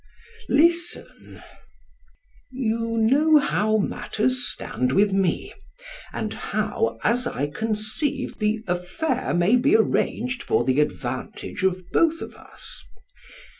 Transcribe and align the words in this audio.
PHAEDRUS: 0.47 0.63
Listen. 0.63 1.43
You 2.49 2.97
know 2.97 3.37
how 3.37 3.77
matters 3.77 4.47
stand 4.51 4.93
with 4.93 5.13
me; 5.13 5.53
and 6.11 6.33
how, 6.33 6.97
as 7.03 7.27
I 7.27 7.45
conceive, 7.45 8.39
this 8.39 8.61
affair 8.65 9.31
may 9.35 9.57
be 9.57 9.75
arranged 9.75 10.41
for 10.41 10.63
the 10.63 10.79
advantage 10.79 11.61
of 11.61 11.91
both 11.91 12.23
of 12.23 12.33
us. 12.33 12.83